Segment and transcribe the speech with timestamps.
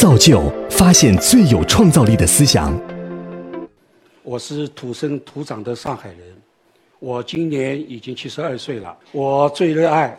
[0.00, 2.74] 造就发现最有创造力的思想。
[4.22, 6.34] 我是土生土长的上海人，
[6.98, 8.96] 我今年已经七十二岁了。
[9.12, 10.18] 我最热爱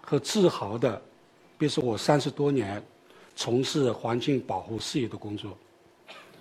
[0.00, 1.02] 和自豪的，
[1.58, 2.80] 便是我三十多年
[3.34, 5.58] 从事环境保护事业的工作，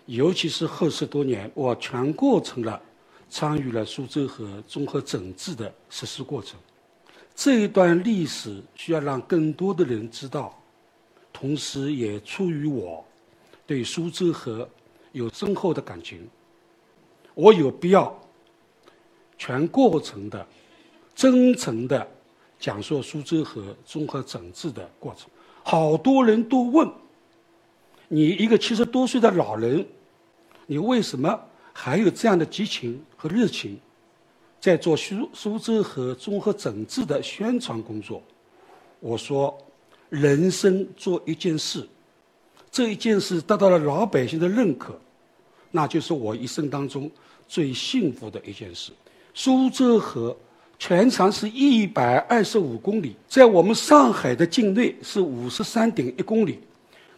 [0.06, 2.80] 尤其是后十多年，我全过程了
[3.32, 6.56] 参与了苏州河综合整治的实施过程。
[7.34, 10.56] 这一段历史需要让更多的人知道，
[11.46, 13.06] 同时也出于我
[13.68, 14.68] 对苏州河
[15.12, 16.28] 有深厚的感情。
[17.36, 18.20] 我有必要
[19.38, 20.44] 全过程的、
[21.14, 22.08] 真诚的
[22.60, 25.30] 讲述苏州河综合整治的过程。
[25.62, 26.92] 好多人都问：
[28.08, 29.86] 你一个七十多岁的老人，
[30.66, 31.40] 你为什么
[31.72, 33.80] 还有这样的激情和热情，
[34.60, 38.24] 在做苏苏州河综合整治的宣传工作？
[39.00, 39.56] 我说：
[40.16, 41.86] 人生做一件事，
[42.72, 44.98] 这一件事得到了老百姓的认可。
[45.72, 47.12] 那就是我一生当中
[47.48, 48.92] 最幸福的一件事。
[49.34, 50.36] 苏州河
[50.80, 56.60] 全长是一百二十五公里，在我们上海的境内是五十三点一公里。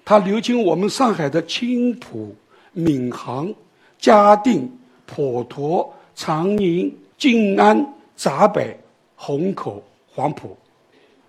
[0.04, 2.36] 它流经我们上海的青浦、
[2.74, 3.54] 闵行、
[4.00, 4.72] 嘉定、
[5.06, 8.76] 普陀、长宁、静安、闸北、
[9.16, 10.58] 虹口、黄浦，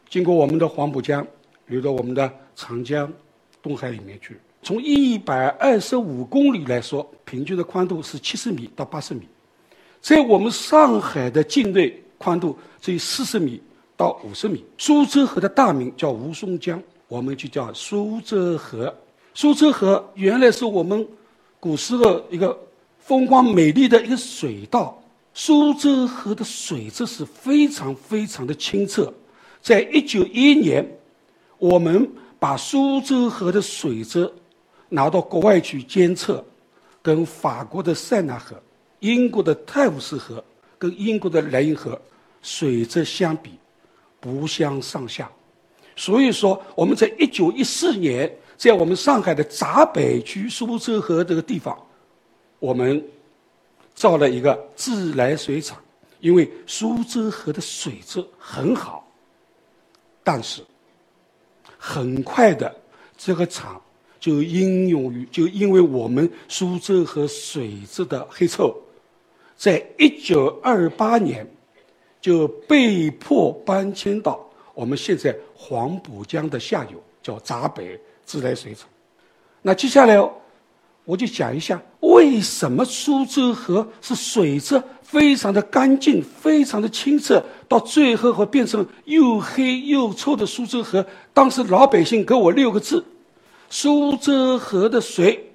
[0.09, 1.27] 经过我们的黄浦江，
[1.69, 3.11] 流到我们的长江、
[3.63, 4.37] 东海里面去。
[4.63, 9.23] 从一百二十五公里来说，平均的宽度是七十米到八十米，
[10.01, 13.63] 在我们上海的境内，宽度只有四十米
[13.97, 14.65] 到五十米。
[14.77, 18.93] 苏州河的大名叫吴淞江，我们就叫苏州河。
[19.33, 21.07] 苏州河原来是我们
[21.61, 22.59] 古时候一个
[22.99, 25.01] 风光美丽的一个水道。
[25.33, 29.15] 苏州河的水质是非常非常的清澈。
[29.63, 30.85] 在一九一一年，
[31.59, 34.33] 我们把苏州河的水质
[34.89, 36.45] 拿到国外去监测，
[37.03, 38.57] 跟法国的塞纳河、
[39.01, 40.43] 英国的泰晤士河
[40.79, 42.01] 跟英国的莱茵河
[42.43, 43.59] 水质相比，
[44.21, 45.31] 不相上下。
[45.97, 51.77] 所以说，我们在一九一四年，在我们上海的闸北区苏州河这个地方，
[52.61, 53.05] 我们
[53.95, 55.77] 造了一个自来水厂，
[56.21, 59.05] 因为苏州河的水质很好。
[60.23, 60.63] 但是，
[61.79, 62.75] 很快的
[63.17, 63.81] 这个厂。
[64.21, 68.77] 就应用于，就因为我们苏州河水质的黑臭，
[69.57, 71.49] 在一九二八年
[72.21, 74.45] 就被迫搬迁到
[74.75, 78.89] 我们现在黄浦江的下游，叫闸北自来水厂。
[79.63, 80.17] 那接下来
[81.05, 91.05] 我就讲一下，为什么苏州河是水质非常的干净、非常的清澈，到最后会变成又黑又臭的苏州河？
[91.33, 93.03] 当时老百姓给我六个字。
[93.71, 95.51] 苏州河的水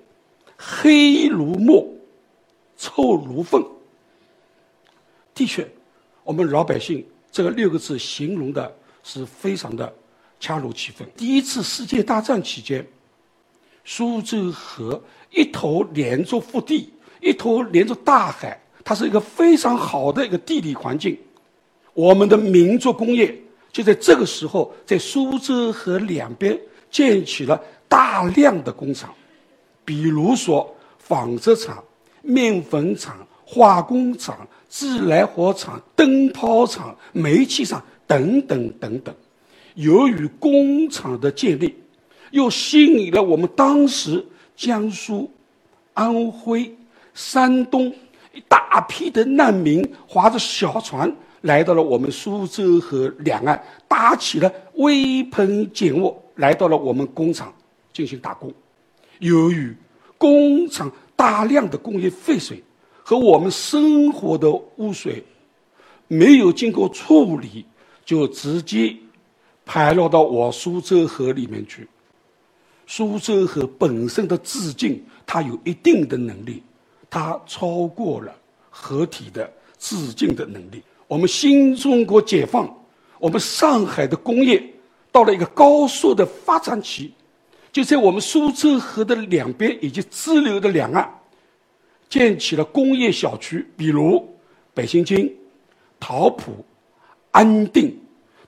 [0.58, 1.88] 黑如墨，
[2.76, 3.64] 臭如粪。
[5.36, 5.68] 的确，
[6.24, 9.94] 我们老百姓这个六个字形容的是非常的
[10.40, 11.08] 恰如其分。
[11.16, 12.88] 第一次世界大战期间，
[13.86, 15.00] 苏州河
[15.30, 21.18] 一头连着腹地，一头连着大海，它是一个非常好的一个地理环境。
[21.94, 23.36] 我们的民族工业
[23.72, 27.62] 就在这个时候，在苏州河两边建起了。
[27.90, 29.14] 大量的工厂，
[29.86, 31.84] 比如说纺织厂、
[32.24, 39.14] 面粉厂、化工厂、自来火厂、灯泡厂、煤气厂等等等等。
[39.76, 41.76] 由于工厂的建立，
[42.32, 45.30] 又吸引了我们当时江苏、
[45.94, 46.76] 安徽、
[47.14, 47.94] 山东
[48.34, 57.54] 一大批的难民，划着小船来到了我们苏州河两岸，搭起了危棚简卧，来到了我们工厂。
[57.94, 58.52] 进行打工，
[59.20, 59.72] 由于
[60.18, 62.64] 工厂大量的工业废水
[63.04, 65.24] 和我们生活的污水
[66.08, 67.64] 没有经过处理，
[68.04, 68.98] 就直接
[69.64, 71.88] 排落到我苏州河里面去。
[72.88, 76.64] 苏州河本身的自净，它有一定的能力，
[77.14, 78.34] 它超过了
[78.72, 80.82] 合体的自净的能力。
[81.06, 82.68] 我们新中国解放，
[83.20, 84.60] 我们上海的工业
[85.12, 87.14] 到了一个高速的发展期。
[87.72, 91.08] 就在我们苏州河的两边以及支流的两岸，
[92.10, 94.36] 建起了工业小区，比如
[94.74, 95.32] 北新泾、
[96.00, 96.66] 桃浦、
[97.30, 97.96] 安定。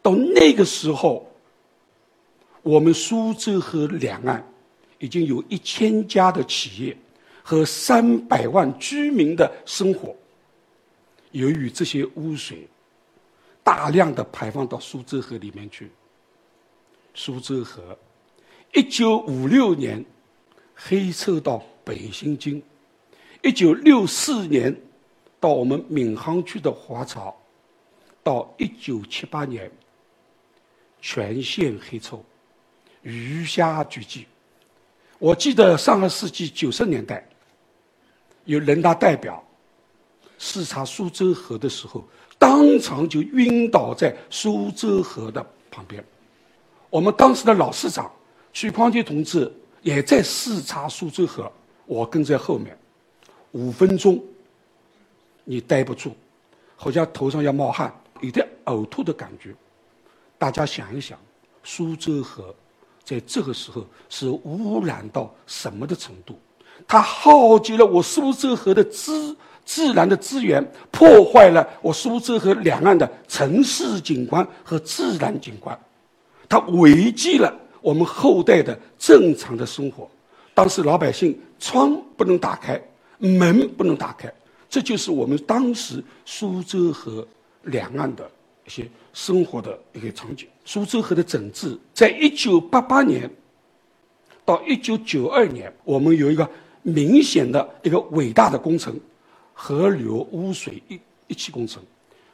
[0.01, 1.27] 到那个时候，
[2.63, 4.43] 我们苏州河两岸
[4.97, 6.97] 已经有一千家的企业
[7.47, 10.15] 和三百万居民的生活。
[11.29, 12.67] 由于这些污水
[13.63, 15.91] 大量的排放到苏州河里面去，
[17.13, 17.95] 苏州河。
[18.73, 20.03] 一九五六年
[20.73, 22.63] 黑臭到北新泾，
[23.43, 24.75] 一九六四年
[25.39, 27.31] 到我们闵行区的华漕，
[28.23, 29.71] 到一九七八年
[30.99, 32.25] 全县黑臭，
[33.03, 34.25] 鱼虾俱寂。
[35.19, 37.25] 我记得上个世纪九十年代，
[38.45, 39.43] 有人大代表
[40.37, 42.03] 视察苏州河的时候，
[42.37, 46.03] 当场就晕倒在苏州河的旁边。
[46.89, 48.11] 我们当时的老市长
[48.53, 49.51] 徐匡杰同志
[49.81, 51.51] 也在视察苏州河，
[51.85, 52.77] 我跟在后面，
[53.51, 54.23] 五分钟，
[55.43, 56.15] 你待不住，
[56.75, 59.53] 好像头上要冒汗，有点呕吐的感觉。
[60.37, 61.19] 大家想一想，
[61.63, 62.53] 苏州河。
[63.03, 66.39] 在这个时候是污染到什么的程度？
[66.87, 69.35] 它耗竭了我苏州河的资
[69.65, 75.77] 自然的资源，破坏了我苏州河两岸的城市景观和自然景观，
[76.47, 77.51] 它违纪了
[77.81, 80.07] 我们后代的正常的生活。
[80.53, 82.79] 当时老百姓窗不能打开，
[83.17, 84.31] 门不能打开，
[84.69, 87.27] 这就是我们当时苏州河
[87.63, 88.29] 两岸的
[88.65, 90.47] 一些生活的一个场景。
[90.63, 93.29] 苏州河的整治，在一九八八年
[94.45, 96.47] 到一九九二年，我们有一个
[96.85, 98.95] 明显的一个伟大的工程——
[99.53, 101.81] 河流污水一一期工程。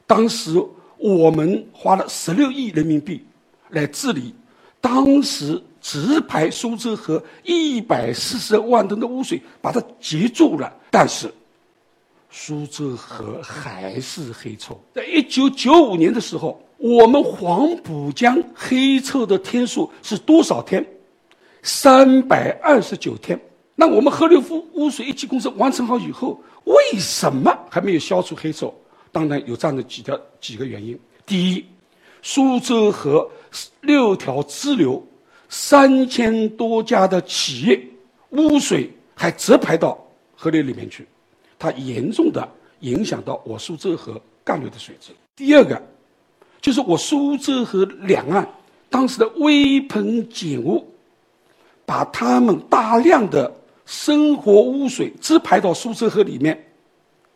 [0.06, 0.62] 当时
[0.98, 3.26] 我们花了十六亿人民币
[3.70, 4.36] 来治理，
[4.82, 10.72] 当时直排苏州河一百四十万吨的污水，把它截住了。
[10.90, 11.34] 但是
[12.30, 14.78] 苏州河还是黑臭。
[14.94, 16.62] 在一九九五年的时候。
[16.84, 20.84] 我们黄浦江黑臭的天数是多少天？
[21.62, 23.40] 三百二十九天。
[23.82, 28.72] 那我们河流污污水一期工程完成好以后，为什么还没有消除黑臭？
[29.12, 30.96] 当然有这样的几条几个原因。
[31.26, 31.66] 第一，
[32.22, 33.28] 苏州河
[33.82, 35.04] 六条支流，
[35.50, 37.82] 三千多家的企业
[38.30, 39.98] 污水还直排到
[40.36, 41.08] 河流里面去，
[41.58, 42.48] 它严重的
[42.82, 45.12] 影响到我苏州河干流的水质。
[45.36, 45.82] 第二个。
[46.62, 48.48] 就是我苏州河两岸
[48.88, 50.86] 当时的微喷碱污，
[51.88, 53.52] 把他们大量的
[53.92, 56.58] 生活污水直排到苏州河里面，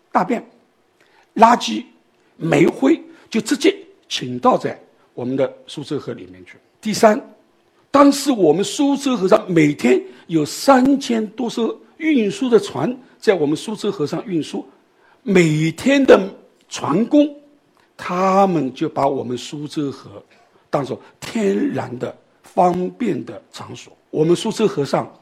[0.09, 0.41] 大便、
[1.35, 1.83] 垃圾、
[2.37, 2.97] 煤灰
[3.29, 3.75] 就直接
[4.07, 4.81] 倾倒在
[5.13, 6.53] 我们的苏州河里面去。
[6.79, 7.21] 第三，
[7.91, 14.65] 当时我们苏州河上每天有三千多艘运输的船在我们苏州河上运输，
[15.23, 16.17] 每天的
[16.69, 17.29] 船工。
[17.97, 20.23] 他们就把我们苏州河
[20.69, 23.91] 当做天然的方便的场所。
[24.09, 25.13] 我们苏州河上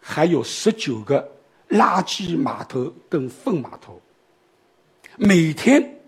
[0.00, 1.28] 还有十九个
[1.70, 4.00] 垃圾码头跟粪码头，
[5.16, 6.00] 每天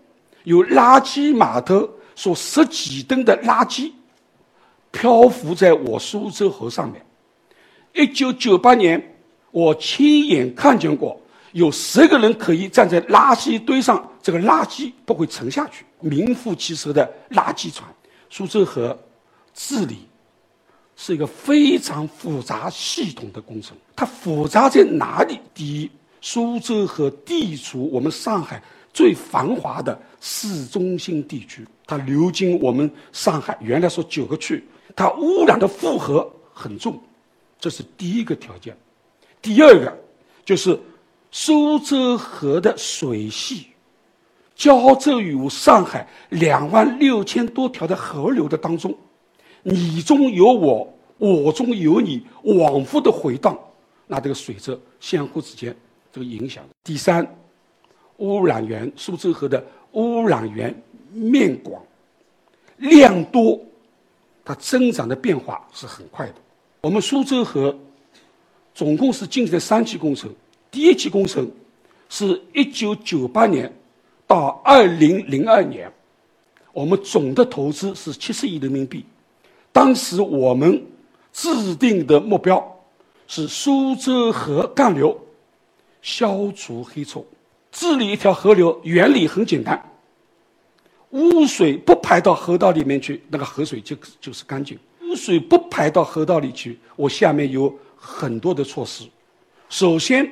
[0.43, 3.91] 有垃圾码头说十几吨的垃圾
[4.91, 7.05] 漂浮在我苏州河上面。
[7.93, 9.15] 一九九八年，
[9.51, 11.19] 我亲眼看见过
[11.51, 15.85] 有十个人可以站在垃圾堆上，这个垃圾不会沉下去。
[15.99, 17.87] 名副其实的垃圾船，
[18.29, 18.97] 苏州河
[19.53, 20.07] 治理
[21.03, 23.75] 是一个非常复杂系统的工程。
[23.95, 25.39] 它复杂在哪里？
[25.51, 25.89] 第一，
[26.21, 28.61] 苏州河地处我们上海
[28.93, 34.63] 最繁华的市中心地区，它流经我们上海原来说九个区，
[34.95, 37.01] 它污染的负荷很重，
[37.59, 38.77] 这是第一个条件。
[39.41, 39.97] 第二个
[40.45, 40.79] 就是
[41.31, 43.65] 苏州河的水系。
[44.53, 48.95] 交织于上海两万六千多条的河流的当中，
[49.63, 50.87] 你中有我，
[51.21, 53.55] 我中有你，往复的回荡，
[54.07, 55.75] 那这个水质相互之间
[56.11, 56.63] 这个影响。
[56.83, 57.23] 第三，
[58.17, 60.75] 污染源苏州河的污染源
[61.11, 61.79] 面广、
[62.77, 63.59] 量多，
[64.43, 66.33] 它增长的变化是很快的。
[66.81, 67.77] 我们苏州河
[68.73, 70.27] 总共是进行了三期工程，
[70.71, 71.47] 第一期工程
[72.09, 73.71] 是一九九八年。
[74.25, 75.91] 到二零零二年，
[76.73, 79.05] 我们总的投资是七十亿人民币。
[79.71, 80.83] 当时我们
[81.31, 82.79] 制定的目标
[83.27, 85.17] 是苏州河干流
[86.01, 87.25] 消除黑臭。
[87.71, 89.81] 治理一条河流原理很简单，
[91.11, 94.77] 污水不排到河道里面去，那个河水就就是干净。
[95.01, 99.05] 污水不排到河道里去，我下面有很多的措施。
[99.69, 100.29] 首先，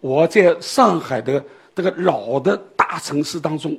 [0.00, 2.60] 我在上海的这个老的。
[2.92, 3.74] 大城市当中，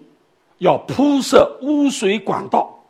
[0.58, 2.83] 要铺设污水管道。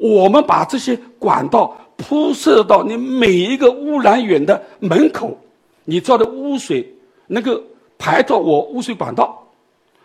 [0.00, 5.38] 我们把这些管道铺设到你每一个污染源的门口，
[5.84, 6.90] 你造的污水
[7.26, 7.60] 能够
[7.98, 9.46] 排到我污水管道。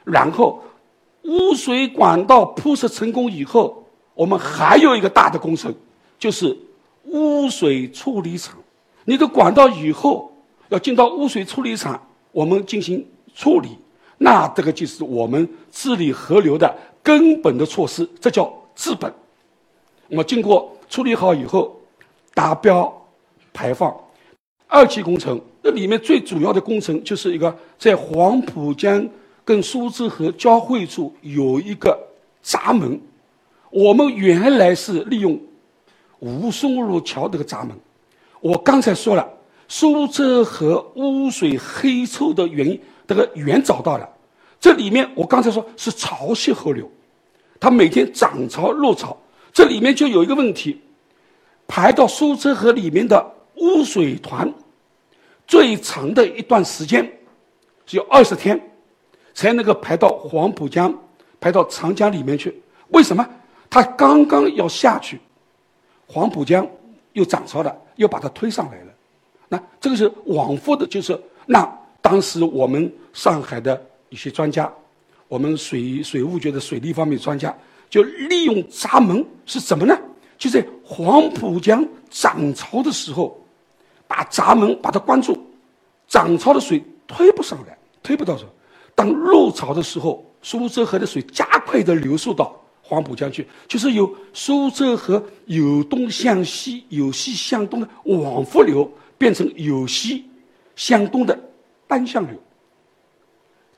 [0.04, 0.62] 然后，
[1.24, 3.84] 污水管道铺设成功以后，
[4.14, 5.74] 我们还有一个大的工程，
[6.20, 6.56] 就是
[7.06, 8.58] 污水处理厂。
[9.06, 10.32] 你的管道以后
[10.68, 12.00] 要进到污水处理厂，
[12.34, 13.70] 我们进行处理，
[14.18, 19.12] 那这个就是我们治理河流的根本的措施，这叫治本。
[20.08, 21.80] 那么经过处理好以后，
[22.34, 22.92] 达标
[23.54, 23.96] 排放。
[24.68, 29.08] 二期工程，那里面最主要的工程就是一个在黄浦江
[29.44, 31.98] 跟苏州河交汇处有一个
[32.42, 33.00] 闸门。
[33.70, 35.40] 我们原来是利用
[36.20, 37.78] 吴淞路桥这个闸门。
[38.42, 39.28] 我刚才说了，
[39.68, 44.10] 苏州河污水黑臭的原因，这个源找到了。
[44.60, 46.90] 这里面我刚才说是潮汐河流，
[47.60, 49.16] 它每天涨潮落潮，
[49.56, 50.80] 这里面就有一个问题，
[51.66, 53.34] 排到苏州河里面的。
[53.58, 54.54] 污水团
[55.48, 57.10] 最长的一段时间
[57.86, 58.60] 只有二十天，
[59.34, 60.94] 才能够排到黄浦江、
[61.40, 62.54] 排到长江里面去。
[62.90, 63.26] 为什么？
[63.70, 65.18] 它刚刚要下去，
[66.06, 66.68] 黄浦江
[67.14, 68.94] 又涨潮了，又把它推上来了。
[69.48, 71.66] 那这个是往复的，就是那
[72.02, 74.70] 当时我们上海的一些专家，
[75.30, 77.58] 我们水水务局的水利方面专家，
[77.90, 79.98] 就利用闸门是什么呢？
[80.38, 83.40] 就在黄浦江涨潮的时候。
[84.08, 85.36] 把闸门把它关住，
[86.08, 88.46] 涨潮的水推不上来，推不到手。
[88.94, 100.24] 当落潮的时候，苏州河的水加快的流速到黄浦江去，就是由苏州河由东向西、由西向东的往复流，变成由西
[100.76, 101.38] 向东的
[101.88, 102.40] 单向流，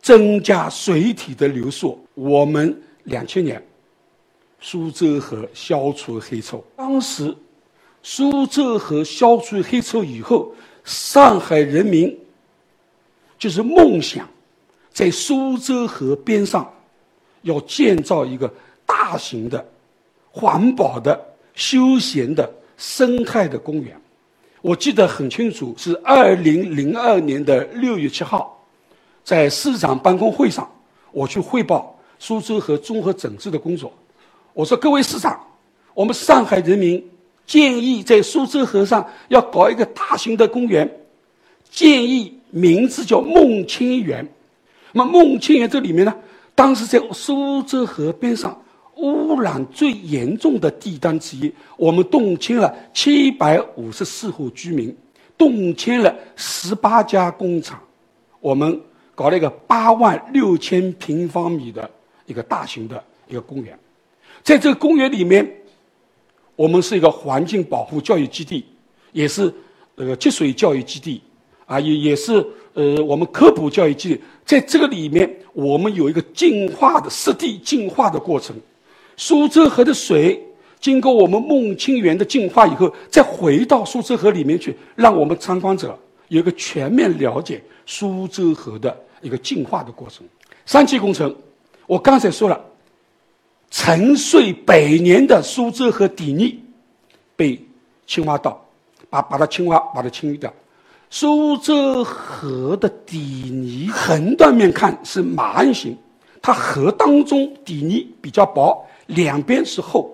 [0.01, 2.05] 增加水体的流速。
[2.15, 3.65] 我们两千年，
[4.59, 7.35] 苏州河消除黑臭，当时。
[8.03, 10.53] 苏州河消除黑臭以后，
[10.85, 12.17] 上海人民
[13.37, 14.25] 就是梦想，
[14.93, 16.71] 在苏州河边上
[17.41, 18.49] 要建造一个
[18.85, 19.67] 大型的、
[20.31, 21.19] 环保的、
[21.53, 23.99] 休闲的、生态的公园。
[24.61, 28.57] 我记得很清楚，是二零零二年的六月七号，
[29.21, 30.69] 在市长办公会上，
[31.11, 33.91] 我去汇报苏州河综合整治的工作。
[34.57, 35.39] 我说：“各位市长，
[35.93, 37.03] 我们上海人民。”
[37.45, 40.99] 建议在苏州河上要搞一个大型的公园，
[41.69, 44.27] 建议名字叫梦清园。
[44.91, 46.13] 那么梦清园这里面呢，
[46.53, 48.61] 当时在苏州河边上
[48.95, 54.93] 污染最严重的地段之一，我们动迁了七百五十四户居民，
[55.37, 57.79] 动迁了十八家工厂，
[58.41, 58.81] 我们
[59.15, 61.89] 搞了一个八万六千平方米的
[62.25, 63.79] 一个大型的一个公园，
[64.44, 65.53] 在这个公园里面。
[66.56, 68.65] 我们是一个环境保护教育基地，
[69.12, 69.53] 也是
[69.94, 71.22] 那个积水教育基地，
[71.67, 74.22] 啊，也也是呃我们科普教育基地。
[74.44, 78.56] 在这个里面，我们有一个净化的湿地净化的过程。
[79.17, 80.44] 苏州河的水
[80.79, 85.96] 经过我们孟清园的净化以后，再回到苏州河里面去，让我们参观者
[86.29, 90.25] 有一个全面了解苏州河的一个净化的过程。
[90.65, 91.36] 三期工程，
[91.86, 92.60] 我刚才说了。
[93.69, 96.59] 沉睡百年的苏州河底泥
[97.36, 97.62] 被
[98.05, 98.65] 青蛙到，
[99.09, 100.51] 把把它青蛙把它清理掉。
[101.09, 105.97] 苏州河的底泥横断面看是马鞍形，
[106.41, 110.09] 它河当中底泥比较薄，两边是厚；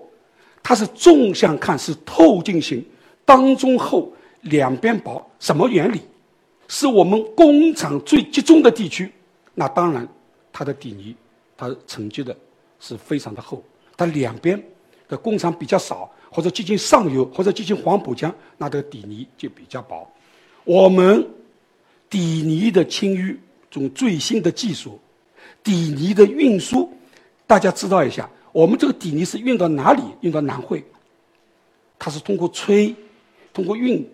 [0.62, 2.84] 它是纵向看是透镜形，
[3.24, 5.24] 当中厚，两边薄。
[5.40, 6.00] 什么原理？
[6.68, 9.12] 是我们工厂最集中的地区，
[9.54, 10.06] 那当然
[10.52, 11.14] 它的底泥
[11.56, 12.36] 它沉积的。
[12.80, 13.62] 是非常的厚，
[13.96, 14.62] 它两边
[15.08, 20.06] 的工厂比较少，或者接近上游，或者接近黄浦江，那这个底泥就比较薄。
[20.64, 21.26] 我们
[22.08, 23.36] 底泥的清淤，
[23.70, 24.98] 种最新的技术，
[25.62, 26.90] 底泥的运输，
[27.46, 30.02] 大家知道一下，我们这个底泥是运到哪里？
[30.20, 30.84] 运到南汇，
[31.98, 32.94] 它是通过吹，
[33.52, 34.06] 通过运，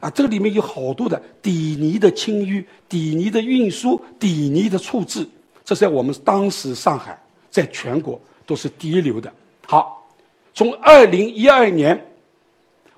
[0.00, 5.28] 啊，这个里面有好多的底泥的清淤、底泥的运输、底泥的处置，
[5.64, 7.20] 这在我们当时上海。
[7.50, 9.32] 在全国都是第一流的。
[9.66, 10.08] 好，
[10.54, 12.06] 从二零一二年，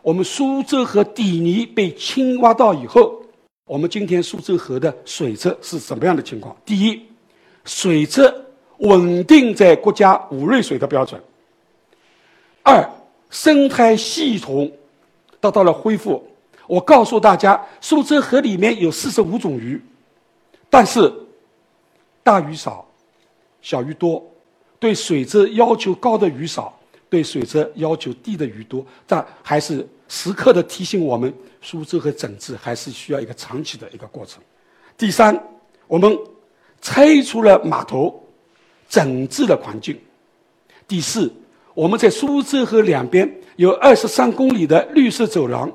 [0.02, 3.23] 我们苏州河底泥被清挖到以后，
[3.64, 6.56] 我们今天苏州河的水质是什么样的情况？
[6.64, 7.02] 第一，
[7.64, 8.32] 水质
[8.78, 11.21] 稳定在国家五类水的标准。
[12.62, 12.88] 二，
[13.30, 14.71] 生态系统
[15.40, 16.26] 得到了恢复。
[16.66, 19.80] 我告诉大家，苏州河里面有四十五种鱼，
[20.71, 21.12] 但是
[22.23, 22.87] 大鱼少，
[23.61, 24.25] 小鱼多。
[24.82, 26.76] 对水质要求高的鱼少，
[27.08, 34.42] 对水质要求低的鱼多，但还是时刻的提醒我们，苏州河整治还是需要一个长期的一个过程。
[34.98, 35.40] 第三，
[35.86, 36.18] 我们
[36.80, 38.26] 拆除了码头，
[38.88, 39.96] 整治了环境。
[40.88, 41.32] 第四，
[41.74, 45.70] 我们在苏州河两边有二十三公里的绿色走廊，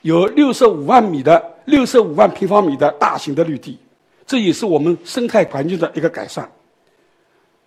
[0.00, 3.78] 有六十五万米的六十五万平方米的大型的绿地，
[4.26, 6.50] 这也是我们生态环境的一个改善。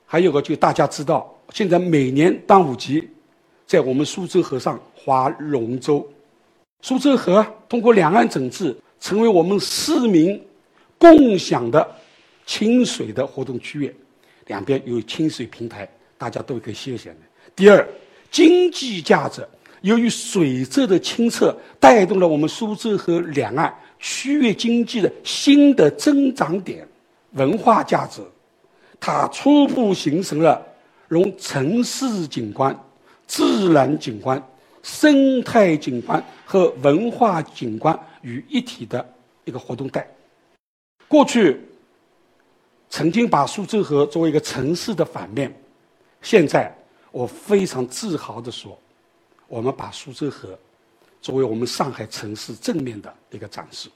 [0.05, 3.03] 还有个，就大家知道，现在每年端午节，
[3.65, 6.07] 在我们苏州河上划龙舟。
[6.81, 10.39] 苏州河通过两岸整治，成为我们市民
[11.00, 11.85] 共享的
[12.45, 13.95] 清水的活动区域，
[14.45, 17.21] 两边有清水平台，大家都可以休闲的。
[17.55, 17.88] 第二，
[18.29, 19.45] 经济价值，
[19.81, 26.88] 由于水质的清澈，带动了我们苏州河两岸区域经济的新的增长点。
[27.31, 28.21] 文化价值。
[28.99, 30.65] 它初步形成了
[31.07, 32.77] 融城市景观、
[33.27, 34.41] 自然景观、
[34.81, 39.07] 生态景观和文化景观于一体的
[39.43, 40.07] 一个活动带。
[41.07, 41.61] 过去
[42.89, 45.53] 曾经把苏州河作为一个城市的反面，
[46.21, 46.75] 现在
[47.11, 48.77] 我非常自豪地说，
[49.47, 50.57] 我们把苏州河
[51.21, 53.89] 作为我们上海城市正面的一个展示。